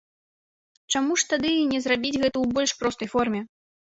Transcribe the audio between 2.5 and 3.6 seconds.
больш простай форме?